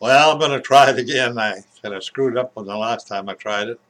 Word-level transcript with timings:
well, 0.00 0.32
I'm 0.32 0.38
going 0.38 0.50
to 0.50 0.60
try 0.60 0.90
it 0.90 0.98
again. 0.98 1.38
I 1.38 1.60
kind 1.82 1.94
of 1.94 2.02
screwed 2.02 2.36
up 2.36 2.52
on 2.56 2.66
the 2.66 2.76
last 2.76 3.06
time 3.06 3.28
I 3.28 3.34
tried 3.34 3.68
it. 3.68 3.80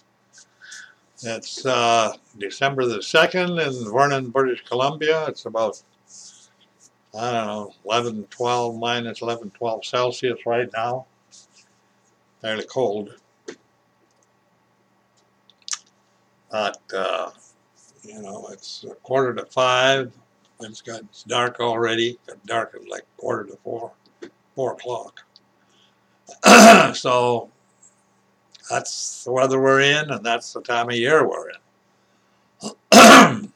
It's 1.22 1.64
uh, 1.64 2.14
December 2.38 2.84
the 2.86 2.98
2nd 2.98 3.64
in 3.66 3.92
Vernon, 3.92 4.30
British 4.30 4.64
Columbia. 4.64 5.24
It's 5.26 5.46
about, 5.46 5.80
I 7.18 7.32
don't 7.32 7.46
know, 7.46 7.74
11, 7.86 8.24
12, 8.24 8.76
minus 8.76 9.22
11, 9.22 9.50
12 9.50 9.84
Celsius 9.86 10.44
right 10.44 10.68
now. 10.74 11.06
Fairly 12.40 12.64
cold. 12.64 13.14
But, 16.50 16.80
uh, 16.94 17.30
you 18.02 18.20
know, 18.20 18.48
it's 18.52 18.84
a 18.84 18.94
quarter 18.96 19.32
to 19.34 19.46
five. 19.46 20.12
It's 20.64 20.80
got 20.80 21.00
it's 21.00 21.22
dark 21.24 21.60
already. 21.60 22.18
Got 22.26 22.46
dark 22.46 22.74
at 22.74 22.88
like 22.88 23.04
quarter 23.16 23.44
to 23.44 23.56
four, 23.64 23.92
four 24.54 24.72
o'clock. 24.72 25.22
so 26.94 27.50
that's 28.70 29.24
the 29.24 29.32
weather 29.32 29.60
we're 29.60 29.80
in, 29.80 30.10
and 30.10 30.24
that's 30.24 30.52
the 30.52 30.62
time 30.62 30.88
of 30.88 30.94
year 30.94 31.28
we're 31.28 31.50
in. 31.50 31.56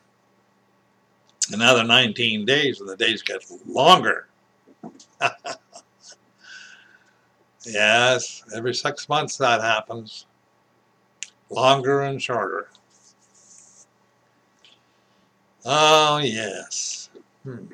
Another 1.52 1.84
19 1.84 2.44
days, 2.44 2.80
and 2.80 2.88
the 2.88 2.96
days 2.96 3.22
get 3.22 3.44
longer. 3.66 4.28
yes, 7.64 8.42
every 8.54 8.74
six 8.74 9.08
months 9.08 9.36
that 9.36 9.60
happens. 9.60 10.26
Longer 11.50 12.02
and 12.02 12.20
shorter. 12.20 12.68
Oh, 15.68 16.18
yes. 16.18 17.10
Hmm. 17.42 17.66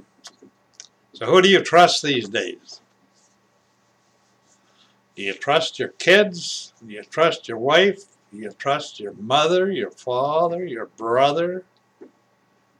So 1.12 1.26
who 1.26 1.42
do 1.42 1.48
you 1.48 1.62
trust 1.62 2.02
these 2.02 2.26
days? 2.26 2.80
Do 5.14 5.22
you 5.22 5.34
trust 5.34 5.78
your 5.78 5.90
kids? 5.90 6.72
Do 6.84 6.90
you 6.90 7.02
trust 7.02 7.48
your 7.48 7.58
wife? 7.58 8.04
Do 8.32 8.38
you 8.38 8.50
trust 8.52 8.98
your 8.98 9.12
mother, 9.12 9.70
your 9.70 9.90
father, 9.90 10.64
your 10.64 10.86
brother? 10.96 11.64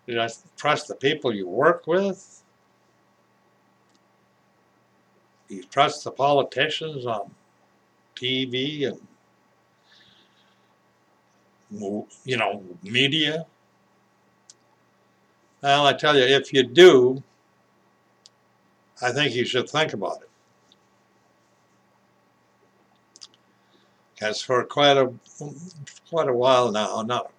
Do 0.07 0.15
you 0.15 0.29
trust 0.57 0.89
the 0.89 0.95
people 0.95 1.35
you 1.35 1.47
work 1.47 1.87
with? 1.87 2.43
Do 5.49 5.57
you 5.57 5.65
trust 5.65 6.05
the 6.05 6.11
politicians 6.11 7.05
on 7.05 7.31
TV 8.17 8.87
and 8.87 8.99
you 12.25 12.37
know 12.39 12.65
media? 12.83 13.45
Well, 15.63 15.87
I 15.87 15.93
tell 15.93 16.17
you, 16.17 16.25
if 16.25 16.53
you 16.53 16.65
do, 16.65 17.23
I 19.01 19.13
think 19.13 19.35
you 19.35 19.45
should 19.45 19.69
think 19.71 19.93
about 19.93 20.23
it. 20.23 20.29
Because 24.15 24.43
for 24.43 24.65
quite 24.65 24.97
a 24.97 25.13
quite 26.09 26.29
a 26.29 26.33
while 26.33 26.71
now, 26.71 27.03
not 27.03 27.33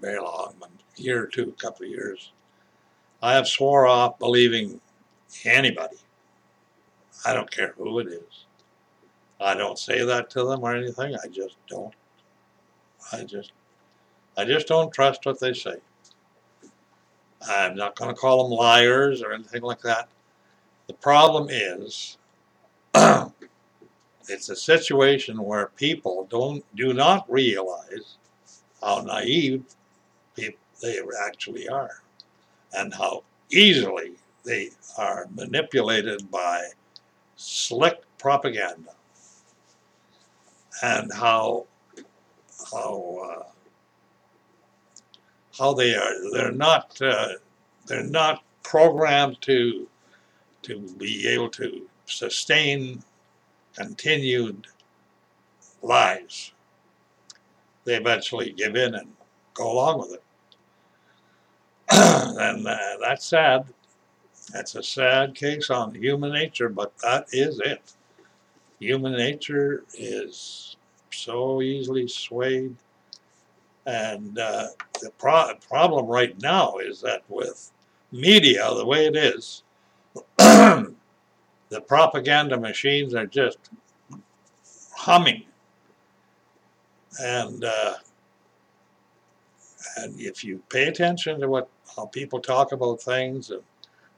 very 0.00 0.20
long, 0.20 0.54
but 0.60 0.70
a 0.98 1.02
year 1.02 1.22
or 1.22 1.26
two, 1.26 1.48
a 1.48 1.62
couple 1.62 1.86
of 1.86 1.90
years, 1.90 2.32
I 3.22 3.34
have 3.34 3.48
swore 3.48 3.86
off 3.86 4.18
believing 4.18 4.80
anybody. 5.44 5.96
I 7.24 7.34
don't 7.34 7.50
care 7.50 7.74
who 7.76 7.98
it 8.00 8.08
is. 8.08 8.46
I 9.40 9.54
don't 9.54 9.78
say 9.78 10.04
that 10.04 10.30
to 10.30 10.44
them 10.44 10.60
or 10.62 10.74
anything. 10.74 11.16
I 11.16 11.28
just 11.28 11.56
don't. 11.68 11.94
I 13.12 13.24
just, 13.24 13.52
I 14.36 14.44
just 14.44 14.68
don't 14.68 14.92
trust 14.92 15.24
what 15.24 15.40
they 15.40 15.52
say. 15.54 15.76
I'm 17.48 17.74
not 17.74 17.96
going 17.96 18.14
to 18.14 18.20
call 18.20 18.48
them 18.48 18.58
liars 18.58 19.22
or 19.22 19.32
anything 19.32 19.62
like 19.62 19.80
that. 19.82 20.08
The 20.86 20.94
problem 20.94 21.48
is 21.50 22.18
it's 22.94 24.48
a 24.48 24.56
situation 24.56 25.42
where 25.42 25.66
people 25.76 26.26
don't 26.30 26.64
do 26.76 26.92
not 26.92 27.30
realize 27.30 28.16
how 28.82 29.00
naive 29.00 29.64
they 30.34 30.98
actually 31.26 31.68
are 31.68 32.02
and 32.72 32.94
how 32.94 33.22
easily 33.50 34.12
they 34.44 34.70
are 34.96 35.26
manipulated 35.34 36.30
by 36.30 36.66
slick 37.36 38.00
propaganda 38.18 38.92
and 40.82 41.12
how 41.12 41.66
how 42.72 43.18
uh, 43.24 43.42
how 45.60 45.74
they 45.74 45.94
are. 45.94 46.10
They're 46.32 46.52
not 46.52 47.00
uh, 47.00 47.34
they're 47.86 48.02
not 48.02 48.42
programmed 48.64 49.40
to 49.42 49.86
to 50.62 50.80
be 50.98 51.28
able 51.28 51.50
to 51.50 51.86
sustain 52.06 53.02
continued 53.76 54.66
lies. 55.82 56.52
They 57.84 57.96
eventually 57.96 58.52
give 58.52 58.74
in 58.74 58.94
and 58.94 59.12
go 59.54 59.70
along 59.72 60.00
with 60.00 60.14
it. 60.14 60.22
and 61.90 62.66
uh, 62.66 62.76
that's 63.00 63.26
sad. 63.26 63.64
That's 64.52 64.74
a 64.74 64.82
sad 64.82 65.34
case 65.34 65.70
on 65.70 65.94
human 65.94 66.32
nature, 66.32 66.68
but 66.68 66.96
that 66.98 67.26
is 67.32 67.60
it. 67.60 67.92
Human 68.80 69.12
nature 69.12 69.84
is 69.94 70.76
so 71.10 71.62
easily 71.62 72.08
swayed 72.08 72.76
and 73.86 74.38
uh, 74.38 74.68
the 75.00 75.10
pro 75.18 75.52
problem 75.68 76.06
right 76.06 76.40
now 76.40 76.76
is 76.76 77.00
that 77.00 77.22
with 77.28 77.72
media 78.12 78.68
the 78.74 78.84
way 78.84 79.06
it 79.06 79.16
is, 79.16 79.62
the 80.38 80.94
propaganda 81.86 82.58
machines 82.58 83.14
are 83.14 83.26
just 83.26 83.58
humming. 84.94 85.44
And 87.20 87.64
uh, 87.64 87.94
and 89.96 90.18
if 90.20 90.44
you 90.44 90.62
pay 90.68 90.84
attention 90.84 91.40
to 91.40 91.48
what 91.48 91.68
how 91.96 92.06
people 92.06 92.40
talk 92.40 92.72
about 92.72 93.02
things, 93.02 93.50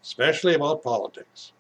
especially 0.03 0.55
about 0.55 0.83
politics, 0.83 1.53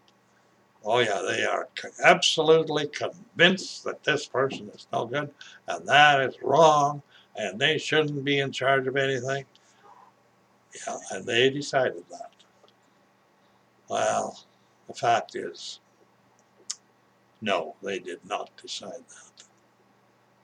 oh 0.84 0.98
yeah, 0.98 1.22
they 1.26 1.44
are 1.44 1.68
absolutely 2.04 2.88
convinced 2.88 3.84
that 3.84 4.02
this 4.02 4.26
person 4.26 4.68
is 4.74 4.86
no 4.92 5.06
good 5.06 5.30
and 5.68 5.88
that 5.88 6.20
is 6.20 6.34
wrong 6.42 7.02
and 7.36 7.58
they 7.58 7.78
shouldn't 7.78 8.24
be 8.24 8.40
in 8.40 8.52
charge 8.52 8.86
of 8.86 8.96
anything. 8.96 9.44
Yeah, 10.86 10.98
and 11.10 11.26
they 11.26 11.50
decided 11.50 12.04
that. 12.10 12.30
Well, 13.88 14.38
the 14.86 14.94
fact 14.94 15.34
is, 15.34 15.80
no, 17.40 17.74
they 17.82 17.98
did 17.98 18.20
not 18.24 18.50
decide 18.56 18.92
that. 19.08 19.44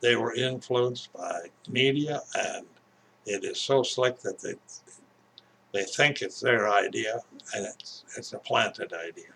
They 0.01 0.17
were 0.17 0.35
influenced 0.35 1.13
by 1.13 1.47
media, 1.69 2.21
and 2.37 2.67
it 3.27 3.45
is 3.45 3.61
so 3.61 3.83
slick 3.83 4.21
that 4.21 4.41
they 4.41 4.55
they 5.73 5.85
think 5.85 6.23
it's 6.23 6.41
their 6.41 6.69
idea, 6.69 7.21
and 7.55 7.67
it's 7.67 8.05
it's 8.17 8.33
a 8.33 8.39
planted 8.39 8.93
idea. 8.93 9.33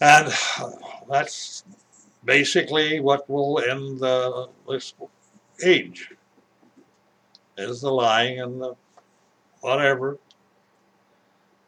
And 0.00 0.32
uh, 0.58 0.70
that's 1.08 1.64
basically 2.24 3.00
what 3.00 3.28
will 3.28 3.58
end 3.60 4.00
the, 4.00 4.48
this 4.68 4.94
age 5.64 6.10
is 7.56 7.80
the 7.80 7.90
lying 7.90 8.40
and 8.40 8.60
the 8.60 8.74
whatever. 9.60 10.18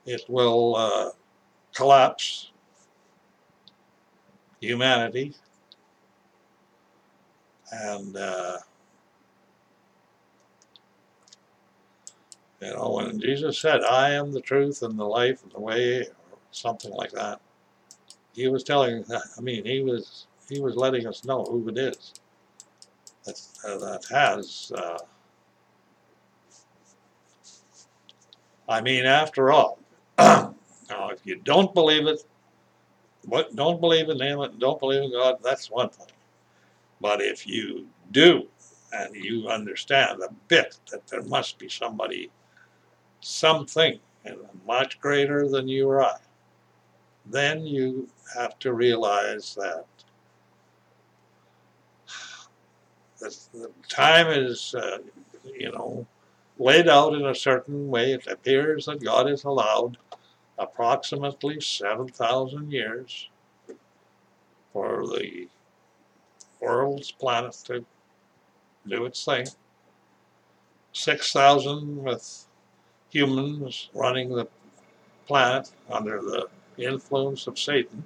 It 0.05 0.25
will 0.29 0.77
uh, 0.77 1.11
collapse 1.75 2.53
humanity 4.61 5.35
and 7.73 8.17
uh, 8.17 8.59
you 12.61 12.73
know 12.73 12.93
when 12.93 13.21
Jesus 13.21 13.59
said 13.59 13.83
I 13.83 14.11
am 14.11 14.33
the 14.33 14.41
truth 14.41 14.83
and 14.83 14.99
the 14.99 15.05
life 15.05 15.43
and 15.43 15.53
the 15.53 15.61
way 15.61 16.01
or 16.01 16.39
something 16.53 16.93
like 16.93 17.13
that 17.13 17.41
he 18.33 18.49
was 18.49 18.65
telling 18.65 19.05
I 19.39 19.41
mean 19.41 19.65
he 19.65 19.83
was 19.83 20.26
he 20.49 20.61
was 20.61 20.77
letting 20.77 21.07
us 21.07 21.25
know 21.25 21.45
who 21.45 21.69
it 21.69 21.79
is 21.79 22.15
that, 23.25 23.41
uh, 23.65 23.79
that 23.79 24.05
has, 24.11 24.73
uh, 24.77 24.99
I 28.69 28.81
mean, 28.81 29.05
after 29.05 29.53
all, 29.53 29.79
now 30.19 30.55
if 30.91 31.21
you 31.25 31.37
don't 31.37 31.75
believe 31.75 32.07
it, 32.07 32.23
what, 33.25 33.55
don't 33.57 33.81
believe 33.81 34.09
in 34.09 34.21
him 34.21 34.41
and 34.41 34.59
don't 34.61 34.79
believe 34.79 35.03
in 35.03 35.13
God, 35.13 35.39
that's 35.43 35.71
one 35.71 35.89
thing. 35.89 36.07
But 37.01 37.21
if 37.21 37.47
you 37.47 37.87
do, 38.13 38.47
and 38.93 39.15
you 39.15 39.49
understand 39.49 40.23
a 40.23 40.33
bit 40.49 40.79
that 40.91 41.07
there 41.09 41.23
must 41.23 41.59
be 41.59 41.69
somebody, 41.69 42.31
something 43.21 43.99
much 44.67 45.01
greater 45.01 45.49
than 45.49 45.69
you 45.69 45.89
or 45.89 46.03
I, 46.03 46.17
then 47.27 47.67
you 47.67 48.09
have 48.35 48.59
to 48.61 48.73
realize 48.73 49.55
that 49.57 49.85
the, 53.19 53.37
the 53.53 53.71
time 53.89 54.29
is, 54.29 54.75
uh, 54.75 54.99
you 55.59 55.71
know, 55.73 56.07
laid 56.59 56.89
out 56.89 57.15
in 57.15 57.27
a 57.27 57.35
certain 57.35 57.89
way. 57.89 58.13
It 58.13 58.27
appears 58.27 58.87
that 58.87 59.03
God 59.03 59.29
has 59.29 59.45
allowed 59.45 59.99
approximately 60.59 61.61
7,000 61.61 62.73
years 62.73 63.29
for 64.73 65.07
the 65.07 65.49
world's 66.61 67.11
planet 67.13 67.53
to 67.67 67.85
do 68.87 69.05
its 69.05 69.25
thing. 69.25 69.47
6,000 70.93 72.03
with 72.03 72.47
humans 73.11 73.91
running 73.95 74.31
the 74.31 74.49
planet 75.27 75.71
under 75.91 76.21
the 76.21 76.49
influence 76.79 77.47
of 77.47 77.59
Satan. 77.59 78.05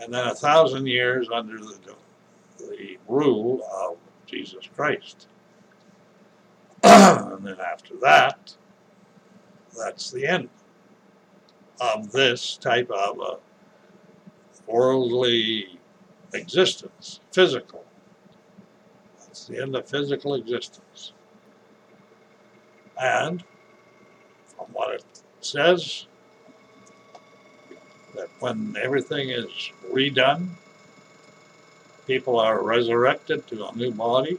And 0.00 0.12
then 0.12 0.26
a 0.26 0.34
thousand 0.34 0.86
years 0.86 1.28
under 1.32 1.58
the, 1.58 1.94
the 2.68 2.98
rule 3.08 3.62
of 3.72 3.96
Jesus 4.26 4.68
Christ. 4.74 5.28
and 6.82 7.46
then 7.46 7.56
after 7.60 7.94
that, 8.02 8.54
that's 9.76 10.10
the 10.10 10.26
end 10.26 10.48
of 11.80 12.10
this 12.12 12.56
type 12.56 12.90
of 12.90 13.40
worldly 14.66 15.78
existence, 16.32 17.20
physical. 17.32 17.84
That's 19.18 19.46
the 19.46 19.60
end 19.60 19.76
of 19.76 19.88
physical 19.88 20.34
existence. 20.34 21.12
And 22.98 23.44
from 24.46 24.66
what 24.72 24.94
it 24.94 25.04
says, 25.40 26.06
that 28.14 28.28
when 28.40 28.74
everything 28.82 29.30
is 29.30 29.46
redone, 29.92 30.48
people 32.06 32.38
are 32.38 32.62
resurrected 32.62 33.46
to 33.48 33.66
a 33.66 33.76
new 33.76 33.90
body, 33.90 34.38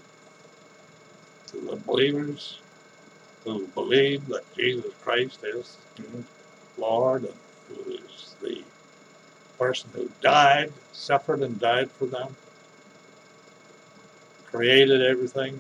to 1.48 1.58
the 1.60 1.76
believers 1.76 2.60
who 3.44 3.68
believe 3.68 4.28
that 4.28 4.44
Jesus 4.56 4.94
Christ 5.04 5.44
is 5.44 5.78
Lord 6.78 7.24
and 7.24 7.34
who 7.70 7.92
is 7.92 8.36
the 8.42 8.64
person 9.58 9.90
who 9.94 10.10
died, 10.22 10.72
suffered 10.94 11.42
and 11.42 11.60
died 11.60 11.90
for 11.92 12.06
them, 12.06 12.36
created 14.46 15.02
everything. 15.02 15.60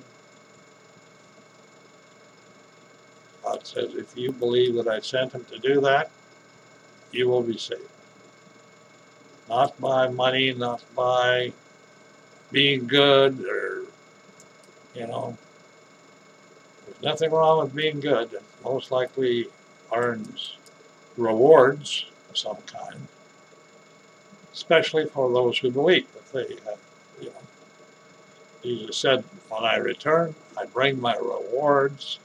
God 3.43 3.65
says, 3.65 3.95
if 3.95 4.15
you 4.17 4.31
believe 4.31 4.75
that 4.75 4.87
I 4.87 4.99
sent 4.99 5.33
him 5.33 5.45
to 5.45 5.57
do 5.59 5.81
that, 5.81 6.11
you 7.11 7.27
will 7.29 7.41
be 7.41 7.57
saved. 7.57 7.81
Not 9.47 9.79
by 9.79 10.09
money, 10.09 10.53
not 10.53 10.83
by 10.95 11.53
being 12.51 12.87
good 12.87 13.43
or, 13.45 13.83
you 14.95 15.07
know, 15.07 15.37
there's 16.85 17.01
nothing 17.01 17.31
wrong 17.31 17.59
with 17.59 17.75
being 17.75 17.99
good. 17.99 18.33
It 18.33 18.43
most 18.63 18.91
likely 18.91 19.47
earns 19.93 20.57
rewards 21.17 22.05
of 22.29 22.37
some 22.37 22.57
kind, 22.65 23.07
especially 24.53 25.05
for 25.05 25.31
those 25.31 25.57
who 25.57 25.71
believe 25.71 26.07
that 26.13 26.31
they 26.33 26.55
have, 26.65 26.79
you 27.21 27.27
know. 27.27 27.33
Jesus 28.63 28.97
said, 28.97 29.23
when 29.49 29.63
I 29.63 29.77
return, 29.77 30.33
I 30.57 30.65
bring 30.65 30.99
my 30.99 31.15
rewards 31.15 32.19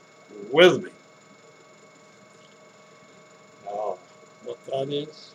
with 0.50 0.82
me. 0.82 0.90
Now, 3.64 3.98
what 4.44 4.64
that 4.66 4.92
is, 4.92 5.34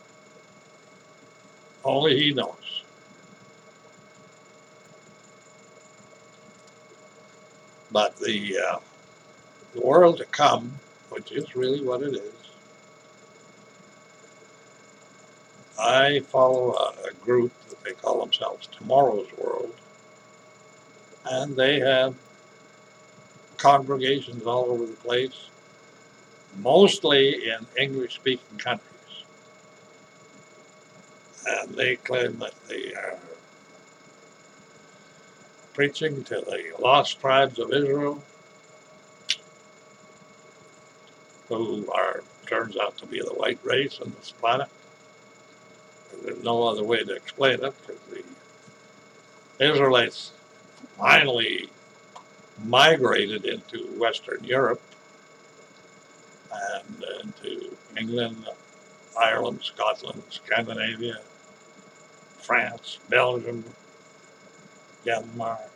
only 1.83 2.17
He 2.21 2.33
knows. 2.33 2.83
But 7.91 8.17
the, 8.17 8.59
uh, 8.59 8.79
the 9.73 9.81
world 9.81 10.17
to 10.17 10.25
come, 10.25 10.71
which 11.09 11.31
is 11.31 11.55
really 11.55 11.81
what 11.81 12.01
it 12.01 12.15
is, 12.15 12.33
I 15.79 16.19
follow 16.21 16.73
a, 16.73 16.93
a 17.09 17.13
group 17.23 17.51
that 17.69 17.83
they 17.83 17.93
call 17.93 18.19
themselves 18.19 18.67
Tomorrow's 18.67 19.27
World, 19.37 19.73
and 21.29 21.55
they 21.55 21.79
have 21.79 22.15
congregations 23.57 24.43
all 24.45 24.65
over 24.71 24.85
the 24.85 24.93
place, 24.93 25.49
mostly 26.57 27.49
in 27.49 27.65
English 27.77 28.15
speaking 28.15 28.57
countries. 28.57 28.83
And 31.47 31.73
they 31.75 31.95
claim 31.95 32.39
that 32.39 32.53
they 32.67 32.93
are 32.93 33.17
preaching 35.77 36.24
to 36.24 36.44
the 36.47 36.74
lost 36.79 37.19
tribes 37.19 37.59
of 37.59 37.71
Israel, 37.71 38.19
who 41.47 41.88
are 41.91 42.24
turns 42.47 42.75
out 42.77 42.97
to 42.97 43.06
be 43.06 43.19
the 43.19 43.35
white 43.35 43.59
race 43.63 44.00
on 44.03 44.12
this 44.18 44.31
planet. 44.31 44.68
There's 46.24 46.44
no 46.44 46.68
other 46.68 46.83
way 46.83 47.03
to 47.03 47.13
explain 47.13 47.63
it 47.63 47.75
because 47.85 48.01
the 48.09 48.24
Israelites 49.63 50.31
finally 50.97 51.69
migrated 52.65 53.45
into 53.45 53.85
Western 54.00 54.44
Europe 54.44 54.81
and 56.51 57.06
into 57.21 57.69
England, 57.95 58.47
Ireland, 59.15 59.59
Scotland, 59.62 60.23
Scandinavia, 60.31 61.19
France, 62.39 62.97
Belgium, 63.09 63.63
Denmark. 65.07 65.71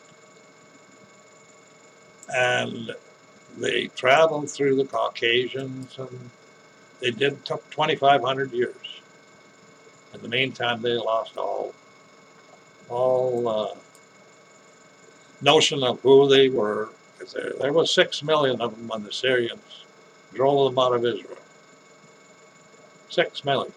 And 2.34 2.92
they 3.58 3.88
traveled 3.88 4.50
through 4.50 4.76
the 4.76 4.86
Caucasians 4.86 5.98
and 5.98 6.30
they 7.00 7.12
did 7.12 7.44
took 7.46 7.68
2,500 7.72 8.52
years. 8.52 8.76
In 10.14 10.22
the 10.22 10.28
meantime, 10.28 10.82
they 10.82 10.94
lost 10.94 11.38
all 11.38 11.74
all 12.90 13.48
uh, 13.48 13.76
notion 15.42 15.82
of 15.84 16.02
who 16.02 16.28
they 16.28 16.50
were. 16.50 16.90
There, 17.34 17.54
there 17.60 17.74
was 17.74 17.94
six 17.94 18.22
million 18.22 18.60
of 18.60 18.76
them 18.76 18.88
when 18.90 19.04
the 19.04 19.14
Syrians 19.14 19.86
drove 20.34 20.72
them 20.72 20.84
out 20.84 20.94
of 20.94 21.06
Israel. 21.06 21.38
Six 23.10 23.46
million. 23.46 23.74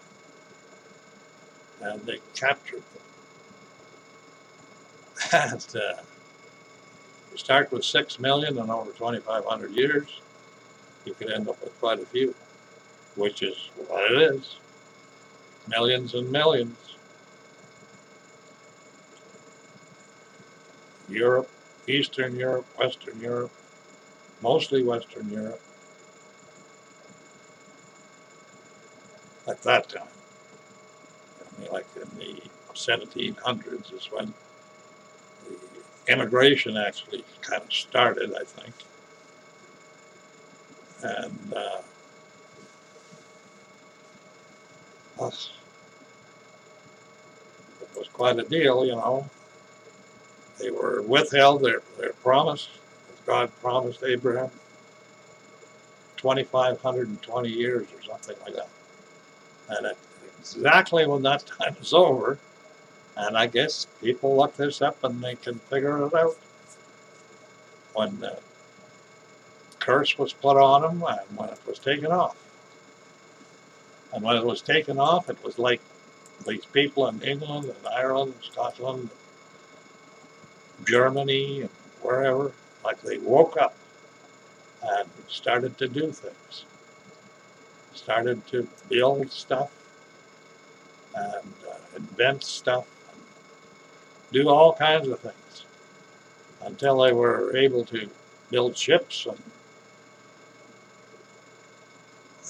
And 1.81 2.01
they 2.01 2.19
captured 2.33 2.83
them. 2.93 3.04
And 5.33 5.65
uh, 5.75 6.01
you 7.31 7.37
start 7.37 7.71
with 7.71 7.83
six 7.83 8.19
million 8.19 8.57
and 8.57 8.69
over 8.69 8.91
2,500 8.91 9.71
years, 9.71 10.21
you 11.05 11.13
could 11.13 11.31
end 11.31 11.49
up 11.49 11.61
with 11.61 11.77
quite 11.79 11.99
a 11.99 12.05
few, 12.05 12.35
which 13.15 13.41
is 13.41 13.69
what 13.87 14.11
it 14.11 14.21
is. 14.33 14.57
Millions 15.67 16.13
and 16.13 16.31
millions. 16.31 16.77
Europe, 21.09 21.49
Eastern 21.87 22.35
Europe, 22.35 22.65
Western 22.77 23.19
Europe, 23.19 23.51
mostly 24.41 24.83
Western 24.83 25.29
Europe. 25.29 25.61
At 29.47 29.61
that 29.61 29.89
time, 29.89 30.07
I 31.39 31.61
mean, 31.61 31.71
like 31.71 31.85
in 31.95 32.17
the 32.17 32.41
1700s 32.73 33.93
is 33.93 34.11
when 34.11 34.33
immigration 36.07 36.77
actually 36.77 37.23
kind 37.41 37.61
of 37.61 37.73
started, 37.73 38.33
I 38.33 38.43
think. 38.43 38.73
And 41.03 41.53
uh, 41.53 41.81
it 45.17 45.49
was 47.97 48.07
quite 48.13 48.39
a 48.39 48.43
deal, 48.43 48.85
you 48.85 48.95
know. 48.95 49.29
They 50.59 50.71
were 50.71 51.01
withheld 51.01 51.63
their, 51.63 51.81
their 51.99 52.13
promise, 52.13 52.69
God 53.25 53.51
promised 53.61 54.03
Abraham, 54.03 54.49
2,520 56.17 57.49
years 57.49 57.87
or 57.93 58.01
something 58.03 58.35
like 58.45 58.55
that. 58.55 58.69
And 59.69 59.93
exactly 60.39 61.05
when 61.05 61.23
that 61.23 61.45
time 61.45 61.75
is 61.81 61.93
over, 61.93 62.37
and 63.17 63.37
I 63.37 63.47
guess 63.47 63.87
people 64.01 64.35
look 64.35 64.55
this 64.55 64.81
up 64.81 65.03
and 65.03 65.23
they 65.23 65.35
can 65.35 65.55
figure 65.55 66.05
it 66.05 66.13
out. 66.13 66.35
When 67.93 68.19
the 68.19 68.37
curse 69.79 70.17
was 70.17 70.33
put 70.33 70.57
on 70.57 70.81
them 70.81 71.03
and 71.07 71.37
when 71.37 71.49
it 71.49 71.59
was 71.65 71.79
taken 71.79 72.11
off. 72.11 72.35
And 74.13 74.23
when 74.23 74.35
it 74.35 74.45
was 74.45 74.61
taken 74.61 74.99
off, 74.99 75.29
it 75.29 75.41
was 75.43 75.59
like 75.59 75.81
these 76.47 76.65
people 76.65 77.07
in 77.07 77.21
England 77.21 77.65
and 77.65 77.87
Ireland, 77.87 78.33
and 78.35 78.43
Scotland, 78.43 79.09
Germany, 80.85 81.61
and 81.61 81.69
wherever, 82.01 82.51
like 82.83 83.01
they 83.01 83.17
woke 83.17 83.57
up 83.57 83.75
and 84.83 85.09
started 85.27 85.77
to 85.77 85.87
do 85.87 86.11
things. 86.11 86.65
Started 87.93 88.45
to 88.47 88.67
build 88.89 89.31
stuff 89.31 89.71
and 91.15 91.53
uh, 91.69 91.75
invent 91.95 92.43
stuff, 92.43 92.85
and 92.85 92.94
do 94.35 94.49
all 94.49 94.73
kinds 94.73 95.07
of 95.07 95.17
things 95.21 95.65
until 96.65 96.97
they 96.97 97.13
were 97.13 97.55
able 97.55 97.85
to 97.85 98.09
build 98.51 98.77
ships 98.77 99.25
and 99.25 99.41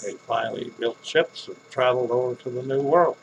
they 0.04 0.14
finally 0.14 0.72
built 0.80 0.98
ships 1.06 1.48
and 1.48 1.56
traveled 1.70 2.10
over 2.10 2.34
to 2.42 2.50
the 2.50 2.64
New 2.64 2.82
World, 2.82 3.18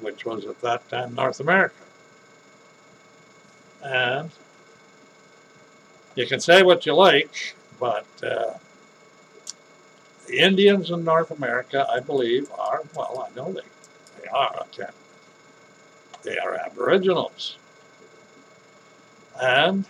which 0.00 0.24
was 0.24 0.46
at 0.46 0.58
that 0.62 0.88
time 0.88 1.14
North 1.14 1.40
America. 1.40 1.74
And 3.84 4.30
you 6.16 6.26
can 6.26 6.40
say 6.40 6.62
what 6.62 6.86
you 6.86 6.94
like, 6.94 7.54
but 7.78 8.06
uh, 8.22 8.54
the 10.26 10.38
Indians 10.38 10.90
in 10.90 11.04
North 11.04 11.30
America, 11.30 11.86
I 11.90 12.00
believe, 12.00 12.50
are, 12.58 12.82
well, 12.96 13.28
I 13.30 13.36
know 13.36 13.52
they, 13.52 13.60
they 14.22 14.28
are, 14.28 14.62
okay. 14.62 14.90
They 16.22 16.38
are 16.38 16.54
Aboriginals. 16.54 17.56
And 19.40 19.84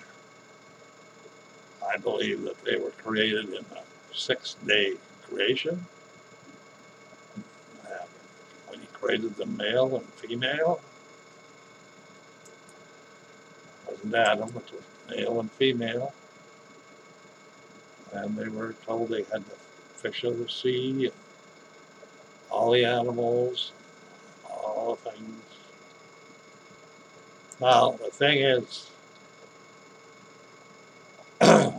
I 1.86 1.96
believe 1.96 2.42
that 2.42 2.62
they 2.64 2.76
were 2.76 2.90
created 2.90 3.48
in 3.48 3.64
a 3.76 4.14
six 4.14 4.54
day 4.66 4.94
creation. 5.28 5.84
And 7.86 8.08
when 8.68 8.80
he 8.80 8.86
created 8.92 9.36
the 9.36 9.46
male 9.46 9.96
and 9.96 10.04
female, 10.04 10.80
wasn't 13.88 14.14
Adam, 14.14 14.48
it 14.48 14.54
was 14.54 15.16
male 15.16 15.40
and 15.40 15.50
female. 15.52 16.14
And 18.12 18.36
they 18.36 18.48
were 18.48 18.74
told 18.86 19.08
they 19.08 19.24
had 19.32 19.44
the 19.44 19.56
fish 19.96 20.24
of 20.24 20.38
the 20.38 20.48
sea 20.48 21.10
all 22.50 22.72
the 22.72 22.84
animals, 22.84 23.72
all 24.48 24.98
the 25.02 25.10
things. 25.10 25.49
Now, 27.60 27.90
the 27.92 28.10
thing 28.10 28.38
is, 28.38 28.90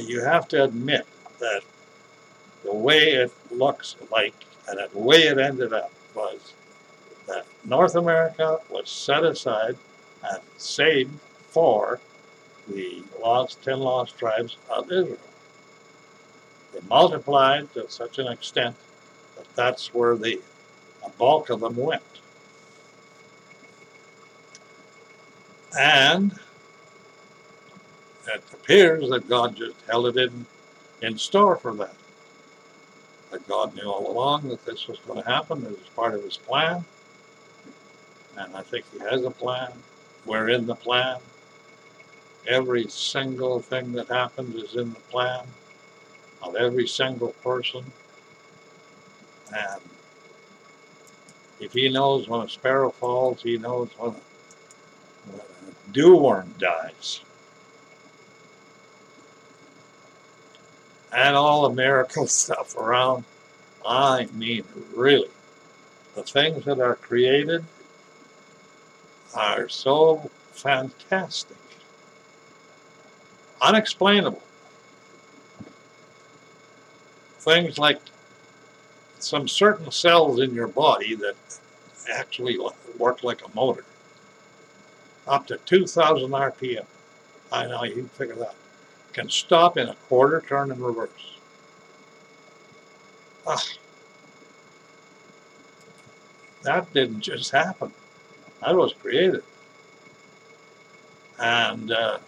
you 0.00 0.20
have 0.20 0.48
to 0.48 0.64
admit 0.64 1.06
that 1.38 1.62
the 2.64 2.74
way 2.74 3.12
it 3.12 3.32
looks 3.50 3.94
like 4.10 4.34
and 4.68 4.78
the 4.92 4.98
way 4.98 5.22
it 5.22 5.38
ended 5.38 5.72
up 5.72 5.92
was 6.14 6.52
that 7.28 7.46
North 7.64 7.94
America 7.94 8.58
was 8.70 8.88
set 8.88 9.24
aside 9.24 9.76
and 10.24 10.40
saved 10.56 11.12
for 11.48 12.00
the 12.68 13.02
lost, 13.22 13.62
ten 13.62 13.80
lost 13.80 14.18
tribes 14.18 14.56
of 14.70 14.90
Israel. 14.90 15.18
They 16.72 16.80
multiplied 16.88 17.72
to 17.74 17.88
such 17.88 18.18
an 18.18 18.26
extent 18.28 18.74
that 19.36 19.46
that's 19.54 19.94
where 19.94 20.16
the 20.16 20.40
bulk 21.18 21.50
of 21.50 21.60
them 21.60 21.76
went. 21.76 22.02
And 25.78 26.32
it 28.26 28.42
appears 28.52 29.08
that 29.10 29.28
God 29.28 29.56
just 29.56 29.76
held 29.88 30.16
it 30.16 30.16
in, 30.16 30.46
in 31.00 31.18
store 31.18 31.56
for 31.56 31.74
that. 31.74 31.94
That 33.30 33.46
God 33.48 33.74
knew 33.74 33.84
all 33.84 34.10
along 34.10 34.48
that 34.48 34.64
this 34.64 34.86
was 34.86 34.98
going 35.00 35.22
to 35.22 35.28
happen. 35.28 35.64
It 35.64 35.70
was 35.70 35.88
part 35.96 36.14
of 36.14 36.22
his 36.22 36.36
plan. 36.36 36.84
And 38.36 38.54
I 38.54 38.62
think 38.62 38.84
he 38.92 38.98
has 39.00 39.24
a 39.24 39.30
plan. 39.30 39.70
We're 40.26 40.50
in 40.50 40.66
the 40.66 40.74
plan. 40.74 41.18
Every 42.46 42.88
single 42.88 43.60
thing 43.60 43.92
that 43.92 44.08
happens 44.08 44.54
is 44.56 44.74
in 44.74 44.92
the 44.92 45.00
plan 45.00 45.44
of 46.42 46.56
every 46.56 46.86
single 46.86 47.30
person. 47.44 47.84
And 49.54 49.80
if 51.60 51.72
he 51.72 51.88
knows 51.88 52.28
when 52.28 52.40
a 52.40 52.48
sparrow 52.48 52.90
falls, 52.90 53.42
he 53.42 53.58
knows 53.58 53.90
when 53.96 54.10
a, 54.10 54.16
when 55.30 55.40
a 55.40 55.92
dew 55.92 56.16
worm 56.16 56.54
dies. 56.58 57.20
and 61.12 61.36
all 61.36 61.68
the 61.68 61.74
miracle 61.82 62.26
stuff 62.26 62.76
around. 62.76 63.24
I 63.86 64.28
mean, 64.32 64.64
really, 64.94 65.28
the 66.14 66.22
things 66.22 66.64
that 66.64 66.80
are 66.80 66.96
created 66.96 67.64
are 69.34 69.68
so 69.68 70.30
fantastic, 70.52 71.56
unexplainable. 73.60 74.42
Things 77.38 77.76
like 77.76 78.00
some 79.18 79.48
certain 79.48 79.90
cells 79.90 80.38
in 80.38 80.54
your 80.54 80.68
body 80.68 81.16
that 81.16 81.34
actually 82.12 82.58
work 82.98 83.24
like 83.24 83.44
a 83.44 83.54
motor, 83.54 83.84
up 85.26 85.46
to 85.46 85.56
2,000 85.58 86.30
RPM. 86.30 86.84
I 87.50 87.66
know 87.66 87.84
you 87.84 87.94
can 87.94 88.08
figure 88.08 88.34
that 88.36 88.54
can 89.12 89.28
stop 89.28 89.76
in 89.76 89.88
a 89.88 89.94
quarter 90.08 90.42
turn 90.48 90.70
in 90.70 90.82
reverse. 90.82 91.36
Ah, 93.46 93.62
that 96.62 96.92
didn't 96.92 97.20
just 97.20 97.50
happen. 97.50 97.92
That 98.60 98.76
was 98.76 98.94
created. 98.94 99.42
And 101.38 101.90
uh, 101.90 102.18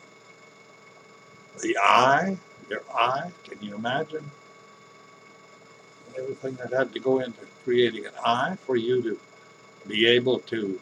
the 1.62 1.78
eye, 1.78 2.36
your 2.68 2.82
eye, 2.92 3.30
can 3.44 3.62
you 3.62 3.76
imagine 3.76 4.28
everything 6.18 6.54
that 6.56 6.72
had 6.72 6.92
to 6.92 7.00
go 7.00 7.20
into 7.20 7.40
creating 7.64 8.06
an 8.06 8.12
eye 8.24 8.56
for 8.66 8.76
you 8.76 9.02
to 9.02 9.18
be 9.88 10.06
able 10.06 10.40
to 10.40 10.60
to 10.60 10.80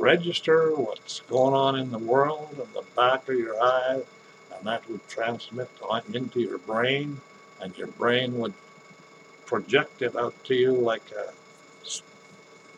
register 0.00 0.74
what's 0.74 1.20
going 1.20 1.54
on 1.54 1.78
in 1.78 1.90
the 1.90 1.98
world 1.98 2.48
in 2.52 2.72
the 2.72 2.84
back 2.96 3.28
of 3.28 3.36
your 3.36 3.60
eye, 3.62 4.02
and 4.56 4.66
that 4.66 4.88
would 4.88 5.06
transmit 5.08 5.68
into 6.14 6.40
your 6.40 6.58
brain, 6.58 7.20
and 7.60 7.76
your 7.76 7.88
brain 7.88 8.38
would 8.38 8.54
project 9.46 10.02
it 10.02 10.16
out 10.16 10.34
to 10.44 10.54
you 10.54 10.72
like 10.72 11.02
a 11.12 11.32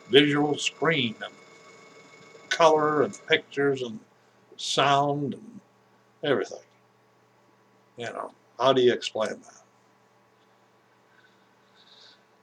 visual 0.09 0.57
screen 0.57 1.15
and 1.23 1.33
color 2.49 3.03
and 3.03 3.17
pictures 3.27 3.81
and 3.81 3.99
sound 4.57 5.33
and 5.33 5.59
everything. 6.23 6.59
You 7.97 8.05
know, 8.05 8.31
how 8.59 8.73
do 8.73 8.81
you 8.81 8.91
explain 8.93 9.29
that? 9.29 9.61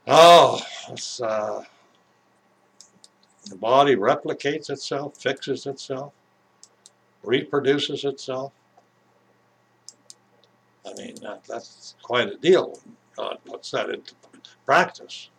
Oh, 0.07 0.61
it's 0.89 1.21
uh, 1.21 1.63
the 3.49 3.55
body 3.55 3.95
replicates 3.95 4.69
itself, 4.69 5.17
fixes 5.17 5.65
itself, 5.65 6.13
reproduces 7.23 8.05
itself. 8.05 8.53
I 10.85 10.93
mean, 10.93 11.15
that, 11.21 11.43
that's 11.45 11.95
quite 12.01 12.27
a 12.27 12.37
deal 12.37 12.79
when 12.83 12.95
God 13.15 13.39
puts 13.45 13.71
that 13.71 13.89
into 13.89 14.13
practice. 14.65 15.29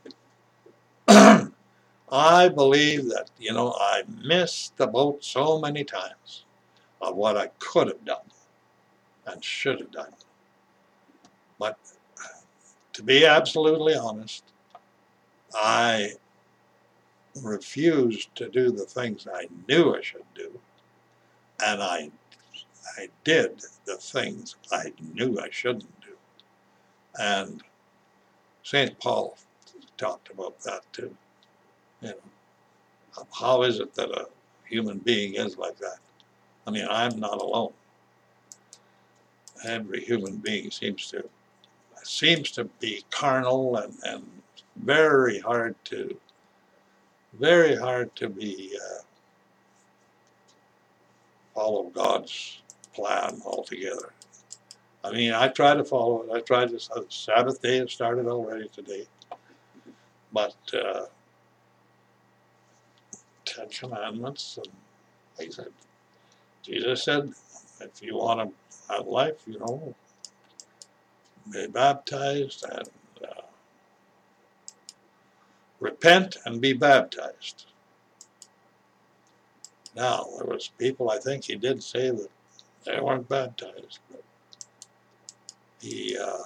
I 1.08 2.48
believe 2.48 3.08
that, 3.08 3.30
you 3.38 3.52
know, 3.52 3.74
I 3.78 4.02
missed 4.22 4.76
the 4.76 4.86
boat 4.86 5.24
so 5.24 5.58
many 5.58 5.84
times 5.84 6.44
of 7.00 7.16
what 7.16 7.36
I 7.36 7.48
could 7.58 7.88
have 7.88 8.04
done 8.04 8.26
and 9.26 9.42
should 9.42 9.80
have 9.80 9.90
done. 9.90 10.12
But 11.58 11.78
uh, 12.18 12.40
to 12.92 13.02
be 13.02 13.24
absolutely 13.24 13.94
honest, 13.94 14.44
I 15.54 16.12
refused 17.40 18.34
to 18.36 18.48
do 18.48 18.70
the 18.70 18.84
things 18.84 19.26
I 19.32 19.48
knew 19.68 19.94
I 19.94 20.02
should 20.02 20.24
do, 20.34 20.50
and 21.64 21.82
I, 21.82 22.10
I 22.98 23.08
did 23.24 23.62
the 23.86 23.96
things 23.96 24.56
I 24.70 24.92
knew 25.14 25.38
I 25.38 25.48
shouldn't 25.50 26.00
do. 26.00 26.16
And 27.18 27.62
St. 28.62 28.98
Paul 29.00 29.36
talked 29.96 30.30
about 30.30 30.60
that 30.60 30.80
too. 30.92 31.14
You 32.00 32.08
know, 32.08 33.26
how 33.38 33.62
is 33.62 33.80
it 33.80 33.94
that 33.94 34.10
a 34.10 34.26
human 34.68 34.98
being 34.98 35.34
is 35.34 35.56
like 35.56 35.78
that? 35.78 35.98
I 36.66 36.70
mean, 36.70 36.86
I'm 36.88 37.18
not 37.18 37.40
alone. 37.40 37.72
Every 39.64 40.00
human 40.04 40.36
being 40.36 40.70
seems 40.70 41.08
to 41.10 41.28
seems 42.04 42.50
to 42.50 42.64
be 42.80 43.04
carnal 43.10 43.76
and, 43.76 43.94
and 44.04 44.26
very 44.76 45.38
hard 45.38 45.76
to 45.84 46.16
very 47.38 47.76
hard 47.76 48.14
to 48.16 48.28
be 48.28 48.76
uh, 48.76 49.02
follow 51.54 51.84
God's 51.90 52.62
plan 52.94 53.40
altogether. 53.44 54.12
I 55.04 55.10
mean, 55.12 55.32
I 55.32 55.48
try 55.48 55.74
to 55.74 55.84
follow 55.84 56.22
it. 56.22 56.30
I 56.32 56.40
tried 56.40 56.70
this 56.70 56.90
uh, 56.94 57.02
Sabbath 57.08 57.60
day 57.60 57.78
has 57.78 57.92
started 57.92 58.26
already 58.26 58.68
today, 58.68 59.06
but 60.32 60.54
uh, 60.72 61.06
Ten 63.44 63.68
Commandments, 63.68 64.58
and 64.58 64.68
I 65.40 65.50
said, 65.50 65.68
Jesus 66.62 67.04
said, 67.04 67.32
if 67.80 68.00
you 68.00 68.16
want 68.16 68.48
to 68.48 68.94
have 68.94 69.06
life, 69.06 69.42
you 69.46 69.58
know, 69.58 69.94
be 71.50 71.66
baptized 71.66 72.64
and 72.70 72.88
repent 75.82 76.36
and 76.44 76.60
be 76.60 76.72
baptized. 76.72 77.66
Now, 79.94 80.26
there 80.38 80.46
was 80.46 80.70
people, 80.78 81.10
I 81.10 81.18
think 81.18 81.44
he 81.44 81.56
did 81.56 81.82
say 81.82 82.10
that 82.10 82.30
they 82.84 83.00
weren't 83.00 83.28
baptized. 83.28 83.98
But 84.10 84.22
he, 85.80 86.16
uh, 86.16 86.44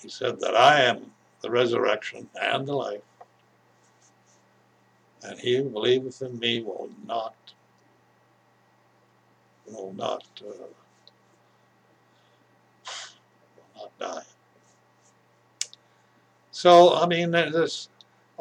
he 0.00 0.08
said 0.08 0.40
that 0.40 0.56
I 0.56 0.80
am 0.80 1.12
the 1.42 1.50
resurrection 1.50 2.28
and 2.40 2.66
the 2.66 2.74
life, 2.74 3.02
and 5.22 5.38
he 5.38 5.56
who 5.56 5.68
believeth 5.68 6.22
in 6.22 6.38
me 6.38 6.62
will 6.62 6.90
not, 7.06 7.34
will 9.66 9.92
not, 9.92 10.24
uh, 10.40 10.50
will 13.56 13.70
not 13.76 13.98
die. 13.98 14.22
So, 16.50 16.94
I 16.94 17.06
mean, 17.06 17.30
this, 17.30 17.88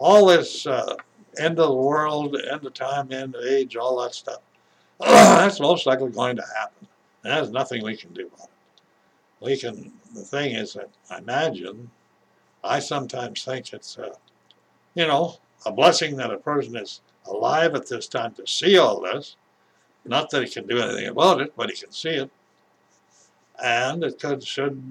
all 0.02 0.26
this 0.26 0.66
uh, 0.66 0.96
end 1.38 1.60
of 1.60 1.70
the 1.70 1.76
world, 1.76 2.36
end 2.52 2.66
of 2.66 2.74
time, 2.74 3.12
end 3.12 3.36
of 3.36 3.46
age, 3.46 3.76
all 3.76 4.02
that 4.02 4.16
stuff, 4.16 4.42
that's 5.00 5.60
most 5.60 5.86
likely 5.86 6.10
going 6.10 6.36
to 6.36 6.44
happen. 6.58 6.88
And 7.24 7.32
there's 7.32 7.52
nothing 7.52 7.84
we 7.84 7.96
can 7.96 8.12
do 8.12 8.26
about 8.34 8.48
it. 8.48 9.46
We 9.46 9.58
can, 9.58 9.94
the 10.16 10.22
thing 10.22 10.56
is 10.56 10.74
that 10.74 10.90
I 11.12 11.20
imagine, 11.20 11.92
I 12.64 12.80
sometimes 12.80 13.46
think 13.46 13.74
it's, 13.74 14.00
uh, 14.00 14.16
you 14.96 15.06
know, 15.06 15.38
a 15.68 15.72
blessing 15.72 16.16
that 16.16 16.32
a 16.32 16.38
person 16.38 16.76
is 16.76 17.02
alive 17.28 17.76
at 17.76 17.88
this 17.88 18.08
time 18.08 18.34
to 18.34 18.48
see 18.48 18.80
all 18.80 19.02
this. 19.02 19.36
Not 20.04 20.32
that 20.32 20.44
he 20.44 20.50
can 20.50 20.66
do 20.66 20.80
anything 20.80 21.08
about 21.08 21.42
it, 21.42 21.54
but 21.56 21.70
he 21.70 21.76
can 21.76 21.92
see 21.92 22.10
it. 22.10 22.32
And 23.64 24.04
it 24.04 24.20
could, 24.20 24.44
should, 24.44 24.82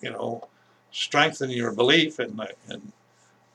you 0.00 0.10
know, 0.10 0.48
strengthen 0.92 1.50
your 1.50 1.72
belief 1.72 2.20
in, 2.20 2.34
the 2.34 2.48
in, 2.70 2.92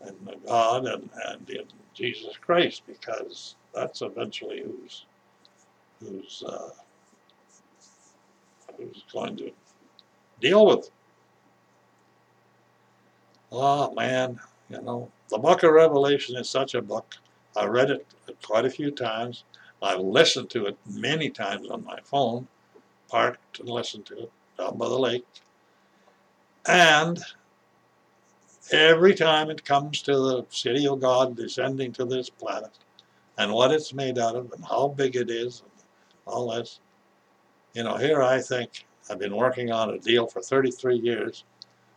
in 0.08 0.16
God 0.46 0.86
and, 0.86 1.10
and 1.26 1.50
in 1.50 1.66
Jesus 1.94 2.36
Christ 2.40 2.84
because 2.88 3.56
that's 3.74 4.02
eventually 4.02 4.64
who's 4.64 5.06
who's 6.00 6.44
uh, 6.48 6.70
who's 8.78 9.04
going 9.12 9.38
to 9.38 9.52
deal 10.42 10.66
with. 10.66 10.90
Oh 13.52 13.94
man, 13.94 14.40
you 14.70 14.82
know 14.82 15.12
the 15.30 15.38
Book 15.38 15.64
of 15.64 15.72
Revelation 15.72 16.36
is 16.38 16.50
such 16.50 16.76
a 16.76 16.82
book. 16.82 17.16
I 17.56 17.66
read 17.66 17.92
it 17.92 18.08
quite 18.44 18.66
a 18.66 18.70
few 18.70 18.92
times. 18.92 19.44
I've 19.82 20.00
listened 20.00 20.50
to 20.52 20.66
it 20.68 20.78
many 20.90 21.30
times 21.30 21.70
on 21.70 21.84
my 21.84 22.00
phone, 22.04 22.48
parked 23.10 23.60
and 23.60 23.70
listened 23.70 24.06
to 24.08 24.24
it 24.24 24.32
down 24.58 24.78
by 24.78 24.88
the 24.88 24.98
lake. 24.98 25.26
And 26.66 27.22
every 28.72 29.14
time 29.14 29.50
it 29.50 29.66
comes 29.66 30.02
to 30.04 30.16
the 30.16 30.46
city 30.50 30.88
of 30.88 31.02
God 31.02 31.36
descending 31.36 31.92
to 31.94 32.06
this 32.06 32.30
planet 32.30 32.72
and 33.38 33.52
what 33.52 33.72
it's 33.72 33.94
made 33.94 34.18
out 34.18 34.36
of 34.36 34.52
and 34.52 34.64
how 34.64 34.90
big 34.90 35.16
it 35.16 35.30
is 35.30 35.62
and 35.62 35.72
all 36.26 36.52
this, 36.52 36.80
you 37.74 37.84
know, 37.84 37.98
here 37.98 38.22
I 38.22 38.40
think 38.40 38.86
I've 39.10 39.20
been 39.20 39.36
working 39.36 39.72
on 39.72 39.90
a 39.90 40.00
deal 40.00 40.28
for 40.28 40.42
33 40.42 40.96
years 40.96 41.44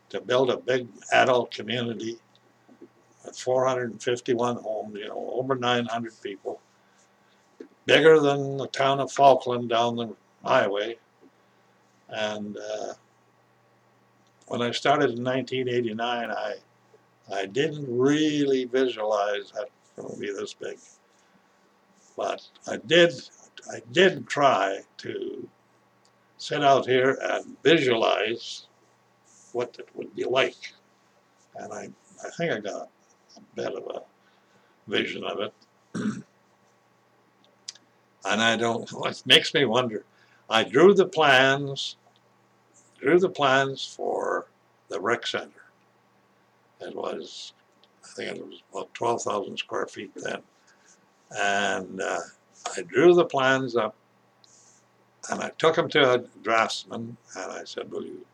to 0.09 0.21
build 0.21 0.51
a 0.51 0.57
big 0.57 0.89
adult 1.13 1.51
community 1.51 2.19
with 3.25 3.39
451 3.39 4.57
homes, 4.57 4.97
you 4.97 5.09
know, 5.09 5.31
over 5.35 5.55
900 5.55 6.13
people, 6.23 6.61
bigger 7.85 8.21
than 8.21 8.57
the 8.57 8.69
town 8.69 9.01
of 9.01 9.13
Falkland 9.13 9.69
down 9.69 9.97
the 9.97 10.15
highway. 10.45 10.97
And 12.09 12.57
uh, 12.57 12.93
when 14.49 14.63
I 14.63 14.71
started 14.71 15.11
in 15.19 15.25
1989, 15.25 16.31
I 16.31 16.55
I 17.33 17.47
didn't 17.47 17.87
really 17.89 18.67
visualize 18.67 19.51
that 19.53 19.69
it 19.99 20.05
would 20.05 20.21
be 20.21 20.33
this 20.33 20.55
big, 20.55 20.79
but 22.17 22.47
I 22.69 22.77
did 22.77 23.13
I 23.73 23.81
did 23.93 24.29
try 24.29 24.81
to 24.99 25.49
sit 26.39 26.63
out 26.63 26.87
here 26.87 27.19
and 27.21 27.57
visualize 27.63 28.67
what 29.53 29.77
it 29.79 29.89
would 29.95 30.15
be 30.15 30.25
like, 30.25 30.75
and 31.57 31.73
I 31.73 31.91
I 32.25 32.31
think 32.37 32.53
I 32.53 32.61
got 32.61 32.89
a 33.37 33.41
bit 33.55 33.75
of 33.75 33.85
a 33.95 34.03
vision 34.87 35.25
of 35.25 35.41
it. 35.41 35.53
and 38.27 38.43
I 38.43 38.57
don't, 38.57 38.89
it 39.07 39.23
makes 39.27 39.55
me 39.55 39.65
wonder. 39.65 40.05
I 40.49 40.63
drew 40.65 40.95
the 40.95 41.07
plans 41.07 41.97
drew 43.01 43.19
the 43.19 43.29
plans 43.29 43.85
for 43.85 44.47
the 44.89 45.01
rec 45.01 45.27
center. 45.27 45.51
It 46.81 46.95
was, 46.95 47.53
I 48.05 48.09
think 48.15 48.37
it 48.37 48.47
was 48.47 48.63
about 48.73 48.93
12,000 48.95 49.57
square 49.57 49.87
feet 49.87 50.13
then. 50.15 50.43
And 51.31 52.01
uh, 52.01 52.21
I 52.77 52.83
drew 52.83 53.15
the 53.15 53.25
plans 53.25 53.77
up 53.77 53.95
and 55.31 55.41
I 55.41 55.51
took 55.59 55.75
them 55.75 55.89
to 55.91 56.15
a 56.15 56.19
draftsman 56.43 57.17
and 57.37 57.53
I 57.53 57.65
said, 57.65 57.91
will 57.91 58.05
you, 58.05 58.25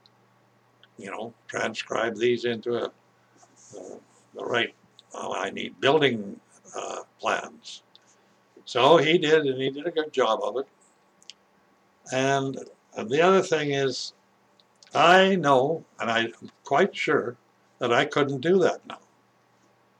you 0.98 1.10
know, 1.10 1.32
transcribe 1.48 2.16
these 2.16 2.44
into 2.44 2.76
a, 2.76 2.84
uh, 2.84 3.96
the 4.34 4.44
right, 4.44 4.74
oh, 5.14 5.34
I 5.34 5.50
need 5.50 5.80
building 5.80 6.38
uh, 6.76 7.00
plans. 7.18 7.82
So 8.64 8.96
he 8.96 9.18
did, 9.18 9.46
and 9.46 9.60
he 9.60 9.70
did 9.70 9.86
a 9.86 9.90
good 9.90 10.12
job 10.12 10.40
of 10.42 10.58
it. 10.58 10.66
And, 12.12 12.58
and 12.96 13.08
the 13.08 13.20
other 13.20 13.42
thing 13.42 13.72
is, 13.72 14.12
I 14.94 15.36
know, 15.36 15.84
and 16.00 16.10
I'm 16.10 16.32
quite 16.64 16.94
sure, 16.94 17.36
that 17.78 17.92
I 17.92 18.04
couldn't 18.04 18.40
do 18.40 18.58
that 18.60 18.86
now. 18.86 18.98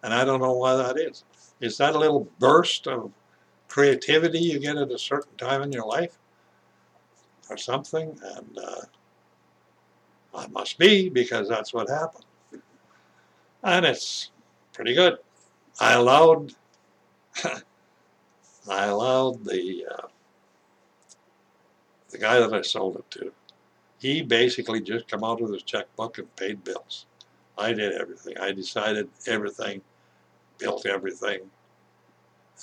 And 0.03 0.13
I 0.13 0.25
don't 0.25 0.41
know 0.41 0.53
why 0.53 0.77
that 0.77 0.99
is. 0.99 1.25
Is 1.61 1.77
that 1.79 1.95
a 1.95 1.99
little 1.99 2.29
burst 2.39 2.87
of 2.87 3.11
creativity 3.69 4.39
you 4.39 4.59
get 4.59 4.77
at 4.77 4.91
a 4.91 4.99
certain 4.99 5.35
time 5.37 5.63
in 5.63 5.73
your 5.73 5.87
life? 5.87 6.19
Or 7.51 7.57
something? 7.57 8.19
And 8.37 8.59
uh, 8.59 8.81
I 10.35 10.47
must 10.49 10.79
be, 10.79 11.09
because 11.09 11.49
that's 11.49 11.73
what 11.73 11.89
happened. 11.89 12.25
And 13.63 13.87
it's 13.87 14.31
pretty 14.73 14.95
good. 14.95 15.19
I 15.81 15.95
allowed, 15.95 16.53
I 18.69 18.87
allowed 18.87 19.45
the, 19.45 19.87
uh, 19.91 20.07
the 22.11 22.19
guy 22.19 22.39
that 22.39 22.53
I 22.53 22.63
sold 22.63 22.97
it 22.97 23.11
to, 23.13 23.33
he 24.03 24.21
basically 24.21 24.81
just 24.81 25.07
come 25.07 25.23
out 25.23 25.41
with 25.41 25.53
his 25.53 25.63
checkbook 25.63 26.19
and 26.19 26.35
paid 26.35 26.65
bills. 26.65 27.07
I 27.57 27.73
did 27.73 27.93
everything. 27.93 28.37
I 28.37 28.51
decided 28.51 29.09
everything, 29.29 29.81
built 30.59 30.87
everything, 30.87 31.43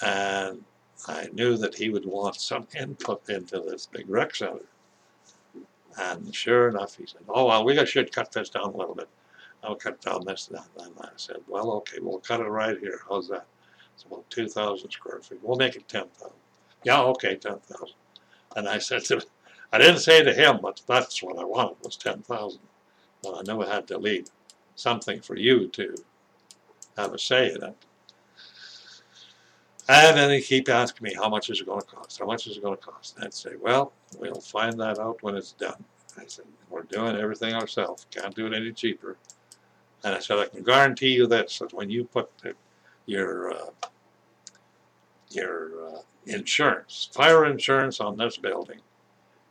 and 0.06 0.62
I 1.08 1.30
knew 1.32 1.56
that 1.56 1.76
he 1.76 1.90
would 1.90 2.06
want 2.06 2.36
some 2.36 2.68
input 2.78 3.30
into 3.30 3.62
this 3.62 3.86
big 3.86 4.10
rec 4.10 4.36
center. 4.36 4.66
And 5.98 6.36
sure 6.36 6.68
enough, 6.68 6.98
he 6.98 7.06
said, 7.06 7.22
oh, 7.30 7.46
well, 7.46 7.64
we 7.64 7.86
should 7.86 8.12
cut 8.12 8.34
this 8.34 8.50
down 8.50 8.74
a 8.74 8.78
little 8.78 8.96
bit. 8.96 9.08
I'll 9.64 9.76
cut 9.76 10.02
down 10.02 10.26
this 10.26 10.50
and 10.50 10.58
that. 10.58 10.86
And 10.86 10.94
I 11.00 11.10
said, 11.16 11.38
well, 11.48 11.72
okay, 11.72 12.00
we'll 12.02 12.20
cut 12.20 12.42
it 12.42 12.50
right 12.50 12.78
here. 12.78 13.00
How's 13.08 13.30
that? 13.30 13.46
It's 13.94 14.04
about 14.04 14.30
2,000 14.30 14.92
square 14.92 15.22
feet. 15.22 15.40
We'll 15.42 15.58
make 15.58 15.78
it 15.78 15.88
10,000. 15.88 16.34
Yeah, 16.84 17.02
okay, 17.02 17.36
10,000. 17.36 17.88
And 18.58 18.68
I 18.68 18.78
said 18.78 19.06
to 19.06 19.22
I 19.72 19.78
didn't 19.78 20.00
say 20.00 20.24
to 20.24 20.34
him, 20.34 20.60
but 20.62 20.82
that's 20.88 21.22
what 21.22 21.38
I 21.38 21.44
wanted 21.44 21.78
was 21.84 21.96
10,000. 21.96 22.60
But 23.22 23.34
I 23.36 23.42
knew 23.42 23.62
I 23.62 23.74
had 23.74 23.88
to 23.88 23.98
leave 23.98 24.28
something 24.76 25.22
for 25.22 25.36
you 25.36 25.68
to 25.70 25.96
have 26.98 27.14
a 27.14 27.20
say 27.20 27.52
in 27.52 27.64
it. 27.64 27.76
And 29.88 30.18
then 30.18 30.30
he 30.30 30.42
keep 30.42 30.70
asking 30.70 31.06
me, 31.06 31.16
how 31.16 31.30
much 31.30 31.50
is 31.50 31.62
it 31.62 31.66
going 31.66 31.82
to 31.82 31.88
cost? 31.88 32.20
How 32.20 32.26
much 32.26 32.46
is 32.48 32.58
it 32.58 32.64
going 32.64 32.78
to 32.78 32.84
cost? 32.84 33.16
And 33.16 33.26
I'd 33.26 33.34
say, 33.34 33.52
well, 33.60 33.92
we'll 34.20 34.36
find 34.36 34.80
that 34.80 35.00
out 35.00 35.22
when 35.22 35.36
it's 35.36 35.54
done. 35.54 35.84
I 36.18 36.26
said, 36.28 36.46
we're 36.70 36.84
doing 36.84 37.16
everything 37.16 37.56
ourselves. 37.56 38.06
Can't 38.12 38.36
do 38.36 38.46
it 38.46 38.54
any 38.54 38.72
cheaper. 38.72 39.18
And 40.04 40.14
I 40.14 40.20
said, 40.20 40.38
I 40.38 40.46
can 40.46 40.64
guarantee 40.64 41.10
you 41.10 41.28
this, 41.28 41.60
that 41.60 41.74
when 41.74 41.90
you 41.90 42.04
put 42.04 42.30
the, 42.40 42.54
your 43.06 43.52
uh, 43.52 43.70
your 45.32 45.88
uh, 45.88 46.00
insurance, 46.26 47.10
fire 47.14 47.46
insurance 47.46 48.00
on 48.00 48.18
this 48.18 48.38
building, 48.38 48.80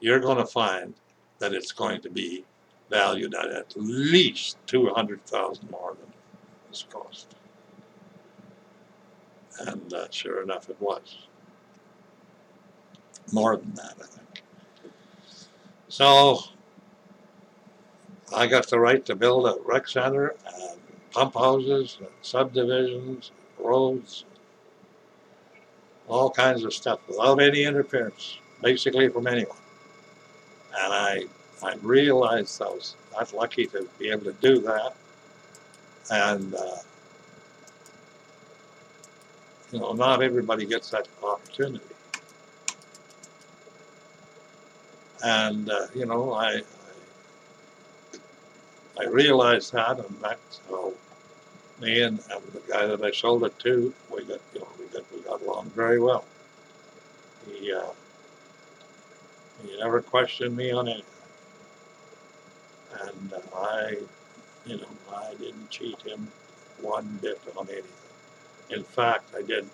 you're 0.00 0.20
going 0.20 0.38
to 0.38 0.46
find 0.46 0.94
that 1.38 1.52
it's 1.52 1.72
going 1.72 2.00
to 2.02 2.10
be 2.10 2.44
valued 2.90 3.34
at 3.34 3.50
at 3.50 3.72
least 3.76 4.56
200,000 4.66 5.70
more 5.70 5.94
than 6.00 6.12
its 6.70 6.84
cost. 6.90 7.34
And 9.60 9.92
uh, 9.92 10.06
sure 10.10 10.42
enough, 10.42 10.68
it 10.70 10.80
was. 10.80 11.26
More 13.32 13.56
than 13.56 13.74
that, 13.74 13.94
I 14.00 14.06
think. 14.06 14.42
So, 15.88 16.38
I 18.34 18.46
got 18.46 18.68
the 18.68 18.78
right 18.78 19.04
to 19.06 19.14
build 19.14 19.46
a 19.46 19.56
rec 19.64 19.88
center 19.88 20.34
and 20.46 20.80
pump 21.10 21.34
houses 21.34 21.96
and 22.00 22.08
subdivisions, 22.22 23.32
roads, 23.58 24.24
all 26.08 26.30
kinds 26.30 26.64
of 26.64 26.72
stuff 26.72 27.00
without 27.08 27.40
any 27.40 27.64
interference, 27.64 28.38
basically 28.62 29.08
from 29.08 29.26
anyone. 29.26 29.56
And 30.76 30.92
I, 30.92 31.24
I 31.62 31.74
realized 31.82 32.60
I 32.62 32.66
was 32.66 32.96
not 33.12 33.32
lucky 33.32 33.66
to 33.68 33.88
be 33.98 34.10
able 34.10 34.24
to 34.24 34.32
do 34.34 34.60
that. 34.60 34.94
And, 36.10 36.54
uh, 36.54 36.76
you 39.72 39.80
know, 39.80 39.92
not 39.92 40.22
everybody 40.22 40.64
gets 40.66 40.90
that 40.90 41.08
opportunity. 41.22 41.84
And, 45.24 45.68
uh, 45.70 45.86
you 45.94 46.06
know, 46.06 46.32
I, 46.32 46.62
I, 46.62 46.62
I 49.00 49.04
realized 49.06 49.72
that, 49.72 49.98
and 49.98 50.16
that's 50.20 50.60
how 50.68 50.92
me 51.80 52.02
and, 52.02 52.20
and 52.30 52.42
the 52.52 52.60
guy 52.68 52.86
that 52.86 53.02
I 53.02 53.10
sold 53.10 53.44
it 53.44 53.58
to, 53.60 53.92
we 54.10 54.24
got, 54.24 54.40
you 54.54 54.60
know, 54.60 54.68
we 54.78 54.86
got, 54.86 55.04
we 55.12 55.20
got 55.20 55.42
along 55.42 55.70
very 55.70 56.00
well. 56.00 56.24
He, 57.46 57.72
uh, 57.72 57.82
he 59.62 59.78
never 59.78 60.00
questioned 60.00 60.56
me 60.56 60.70
on 60.70 60.88
anything. 60.88 61.04
And 63.00 63.34
I, 63.54 63.96
you 64.66 64.76
know, 64.76 64.88
I 65.14 65.34
didn't 65.34 65.70
cheat 65.70 66.00
him 66.02 66.28
one 66.80 67.18
bit 67.22 67.40
on 67.56 67.68
anything. 67.68 67.84
In 68.70 68.82
fact, 68.82 69.34
I 69.36 69.42
did, 69.42 69.68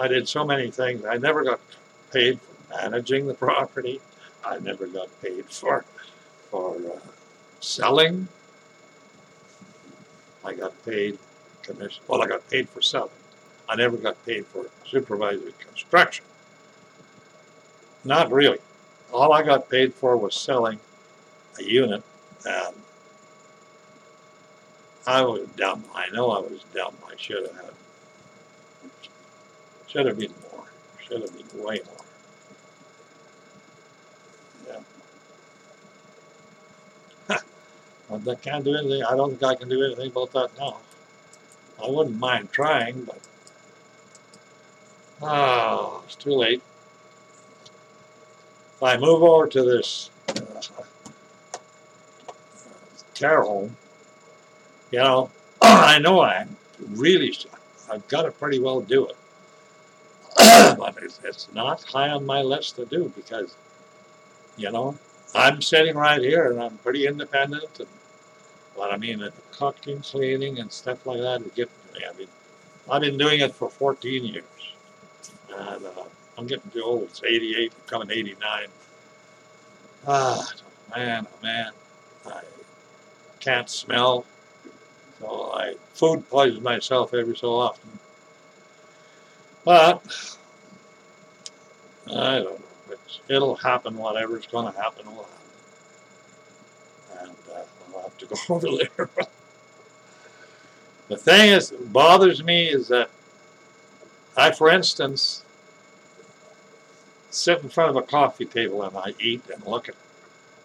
I 0.00 0.08
did 0.08 0.28
so 0.28 0.44
many 0.44 0.70
things. 0.70 1.04
I 1.04 1.16
never 1.16 1.44
got 1.44 1.60
paid 2.12 2.40
for 2.40 2.76
managing 2.76 3.26
the 3.26 3.34
property. 3.34 4.00
I 4.44 4.58
never 4.58 4.86
got 4.86 5.08
paid 5.22 5.44
for, 5.46 5.84
for 6.50 6.76
uh, 6.76 6.98
selling. 7.60 8.28
I 10.44 10.52
got 10.54 10.72
paid 10.84 11.18
commission, 11.62 12.02
well, 12.06 12.22
I 12.22 12.26
got 12.26 12.48
paid 12.50 12.68
for 12.68 12.82
selling. 12.82 13.10
I 13.68 13.76
never 13.76 13.96
got 13.96 14.22
paid 14.26 14.44
for 14.46 14.66
supervising 14.86 15.52
construction. 15.58 16.24
Not 18.04 18.30
really. 18.30 18.58
All 19.14 19.32
I 19.32 19.44
got 19.44 19.70
paid 19.70 19.94
for 19.94 20.16
was 20.16 20.34
selling 20.34 20.80
a 21.60 21.62
unit 21.62 22.02
and 22.44 22.74
I 25.06 25.22
was 25.22 25.46
dumb. 25.56 25.84
I 25.94 26.08
know 26.10 26.32
I 26.32 26.40
was 26.40 26.64
dumb. 26.74 26.96
I 27.06 27.14
should 27.16 27.46
have 27.46 27.54
had, 27.54 27.70
should 29.86 30.06
have 30.06 30.18
been 30.18 30.34
more. 30.50 30.64
Should 31.06 31.22
have 31.22 31.32
been 31.32 31.62
way 31.62 31.78
more. 31.86 32.04
Yeah. 37.28 37.38
I 38.10 38.34
can't 38.34 38.64
do 38.64 38.74
anything. 38.74 39.04
I 39.04 39.14
don't 39.14 39.30
think 39.30 39.44
I 39.44 39.54
can 39.54 39.68
do 39.68 39.84
anything 39.84 40.08
about 40.10 40.32
that 40.32 40.58
now. 40.58 40.78
I 41.80 41.88
wouldn't 41.88 42.18
mind 42.18 42.50
trying, 42.50 43.04
but 43.04 43.20
ah, 45.22 46.02
it's 46.04 46.16
too 46.16 46.32
late. 46.32 46.62
I 48.84 48.96
move 48.96 49.22
over 49.22 49.46
to 49.46 49.62
this 49.62 50.10
uh, 50.28 50.82
care 53.14 53.42
home, 53.42 53.76
you 54.90 54.98
know, 54.98 55.30
I 55.62 55.98
know 55.98 56.20
I'm 56.22 56.56
really, 56.90 57.34
I've 57.90 58.06
got 58.08 58.22
to 58.22 58.30
pretty 58.30 58.58
well 58.58 58.80
do 58.80 59.08
it. 59.08 59.16
but 60.78 60.96
it's, 61.02 61.20
it's 61.24 61.48
not 61.52 61.82
high 61.84 62.10
on 62.10 62.26
my 62.26 62.42
list 62.42 62.76
to 62.76 62.84
do 62.84 63.12
because, 63.16 63.56
you 64.56 64.70
know, 64.70 64.96
I'm 65.34 65.62
sitting 65.62 65.96
right 65.96 66.20
here 66.20 66.50
and 66.50 66.62
I'm 66.62 66.76
pretty 66.78 67.06
independent 67.06 67.80
and 67.80 67.88
what 68.74 68.92
I 68.92 68.96
mean, 68.96 69.26
cooking, 69.52 70.00
cleaning 70.00 70.58
and 70.58 70.70
stuff 70.70 71.06
like 71.06 71.20
that 71.20 71.42
is 71.42 71.52
getting 71.52 71.72
to 71.92 72.00
me. 72.00 72.06
I 72.08 72.12
mean, 72.18 72.28
I've 72.90 73.00
been 73.00 73.16
doing 73.16 73.40
it 73.40 73.54
for 73.54 73.70
14 73.70 74.24
years 74.24 74.44
and 75.56 75.86
uh, 75.86 76.04
I'm 76.36 76.46
getting 76.46 76.70
too 76.70 76.82
old. 76.82 77.04
It's 77.04 77.22
88, 77.22 77.72
coming 77.86 78.10
89. 78.10 78.66
Ah, 80.06 80.52
man, 80.94 81.26
oh 81.26 81.42
man, 81.42 81.72
I 82.26 82.40
can't 83.40 83.70
smell. 83.70 84.26
So 85.20 85.52
I 85.54 85.74
food 85.94 86.28
poison 86.28 86.62
myself 86.62 87.14
every 87.14 87.36
so 87.36 87.54
often. 87.54 87.90
But 89.64 90.02
I 92.10 92.38
don't 92.38 92.44
know. 92.44 92.58
It's, 92.90 93.20
it'll 93.28 93.56
happen. 93.56 93.96
Whatever's 93.96 94.46
going 94.46 94.70
to 94.70 94.78
happen 94.78 95.06
will 95.06 95.26
happen. 97.16 97.28
And 97.28 97.36
uh, 97.50 97.96
I'll 97.96 98.02
have 98.02 98.18
to 98.18 98.26
go 98.26 98.36
over 98.54 98.68
there. 98.76 99.08
the 101.08 101.16
thing 101.16 101.52
is, 101.52 101.70
bothers 101.70 102.44
me 102.44 102.66
is 102.66 102.88
that 102.88 103.08
I, 104.36 104.50
for 104.50 104.68
instance, 104.68 105.43
sit 107.34 107.62
in 107.62 107.68
front 107.68 107.90
of 107.90 107.96
a 107.96 108.02
coffee 108.02 108.44
table 108.44 108.82
and 108.82 108.96
I 108.96 109.14
eat 109.18 109.42
and 109.52 109.64
look 109.66 109.88
at 109.88 109.96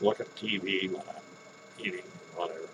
look 0.01 0.19
at 0.19 0.33
TV 0.35 0.89
when 0.89 1.01
I'm 1.01 1.85
eating, 1.85 2.05
whatever. 2.35 2.69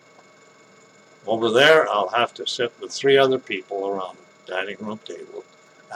Over 1.26 1.50
there, 1.50 1.90
I'll 1.90 2.10
have 2.10 2.34
to 2.36 2.46
sit 2.46 2.72
with 2.80 2.92
three 2.92 3.18
other 3.18 3.40
people 3.40 3.88
around 3.88 4.18
the 4.46 4.52
dining 4.52 4.78
room 4.80 5.00
table, 5.06 5.44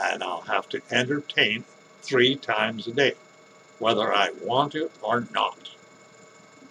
and 0.00 0.24
I'll 0.24 0.40
have 0.40 0.68
to 0.70 0.82
entertain 0.90 1.64
three 2.02 2.34
times 2.34 2.88
a 2.88 2.92
day, 2.92 3.14
whether 3.78 4.12
I 4.12 4.30
want 4.42 4.72
to 4.72 4.90
or 5.02 5.26
not. 5.32 5.70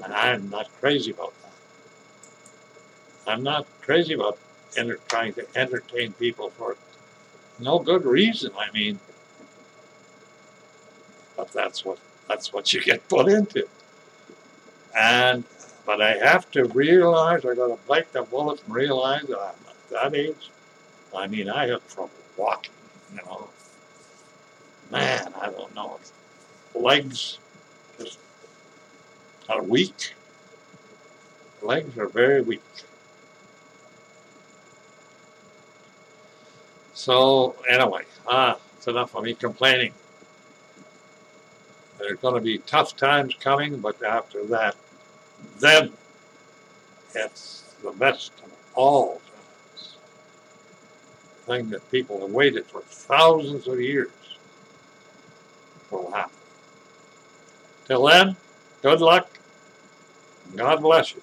And 0.04 0.14
I'm 0.14 0.50
not 0.50 0.70
crazy 0.82 1.12
about 1.12 1.34
that. 1.42 3.32
I'm 3.32 3.44
not 3.44 3.66
crazy 3.82 4.14
about 4.14 4.38
enter, 4.76 5.00
trying 5.08 5.34
to 5.34 5.46
entertain 5.56 6.12
people 6.14 6.50
for 6.50 6.76
no 7.60 7.80
good 7.80 8.04
reason. 8.04 8.52
I 8.58 8.72
mean, 8.72 9.00
but 11.40 11.54
that's 11.54 11.86
what 11.86 11.98
that's 12.28 12.52
what 12.52 12.74
you 12.74 12.82
get 12.82 13.08
put 13.08 13.30
into. 13.30 13.66
And 14.98 15.46
but 15.86 16.02
I 16.02 16.18
have 16.18 16.52
to 16.52 16.66
realize 16.66 17.46
I 17.46 17.56
got 17.56 17.68
to 17.68 17.80
bite 17.88 18.12
the 18.12 18.24
bullet 18.24 18.62
and 18.66 18.76
realize 18.76 19.24
that 19.24 19.40
I'm 19.40 19.56
at 19.70 19.90
that 19.90 20.16
age. 20.16 20.50
I 21.16 21.28
mean, 21.28 21.50
I 21.50 21.68
have 21.68 21.88
trouble 21.88 22.12
walking. 22.36 22.74
You 23.14 23.22
know, 23.26 23.48
man, 24.92 25.34
I 25.42 25.50
don't 25.50 25.74
know. 25.74 25.98
Legs 26.76 27.40
just 27.98 28.20
are 29.48 29.64
weak. 29.64 30.14
Legs 31.62 31.98
are 31.98 32.08
very 32.08 32.42
weak. 32.42 32.62
So 36.94 37.56
anyway, 37.70 38.04
ah, 38.28 38.58
it's 38.76 38.88
enough 38.88 39.16
of 39.16 39.24
me 39.24 39.36
complaining. 39.36 39.94
There's 42.00 42.20
going 42.20 42.36
to 42.36 42.42
be 42.42 42.60
tough 42.60 42.96
times 42.96 43.36
coming, 43.40 43.80
but 43.80 44.02
after 44.02 44.46
that, 44.46 44.76
then 45.60 45.92
it's 47.14 47.76
the 47.84 47.92
best 47.92 48.32
of 48.44 48.52
all 48.74 49.16
times. 49.16 49.98
The 51.46 51.54
thing 51.54 51.70
that 51.72 51.92
people 51.92 52.22
have 52.22 52.32
waited 52.32 52.66
for 52.66 52.82
thousands 52.82 53.68
of 53.68 53.80
years 53.82 54.10
will 55.92 56.10
happen. 56.12 56.32
Till 57.86 58.06
then, 58.06 58.36
good 58.82 59.02
luck. 59.02 59.30
God 60.56 60.82
bless 60.82 61.14
you. 61.14 61.22